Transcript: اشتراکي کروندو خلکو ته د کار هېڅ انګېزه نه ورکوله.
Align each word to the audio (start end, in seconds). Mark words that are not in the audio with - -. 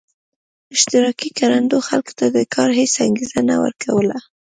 اشتراکي 0.75 1.29
کروندو 1.37 1.77
خلکو 1.87 2.13
ته 2.19 2.25
د 2.35 2.37
کار 2.53 2.69
هېڅ 2.79 2.93
انګېزه 3.07 3.39
نه 3.49 3.55
ورکوله. 3.63 4.17